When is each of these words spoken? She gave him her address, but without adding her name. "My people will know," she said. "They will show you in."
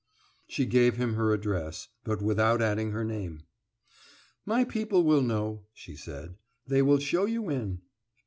She 0.47 0.65
gave 0.65 0.97
him 0.97 1.13
her 1.13 1.31
address, 1.31 1.89
but 2.03 2.23
without 2.23 2.59
adding 2.59 2.89
her 2.89 3.03
name. 3.03 3.43
"My 4.47 4.63
people 4.63 5.03
will 5.03 5.21
know," 5.21 5.65
she 5.73 5.95
said. 5.95 6.33
"They 6.65 6.81
will 6.81 6.97
show 6.97 7.25
you 7.25 7.51
in." 7.51 7.83